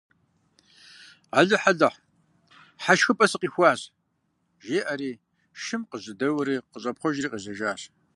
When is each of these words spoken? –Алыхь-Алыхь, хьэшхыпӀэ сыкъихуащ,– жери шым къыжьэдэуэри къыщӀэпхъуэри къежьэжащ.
–Алыхь-Алыхь, 1.37 1.99
хьэшхыпӀэ 2.83 3.25
сыкъихуащ,– 3.31 3.81
жери 4.65 5.11
шым 5.63 5.81
къыжьэдэуэри 5.89 6.55
къыщӀэпхъуэри 6.71 7.29
къежьэжащ. 7.31 7.81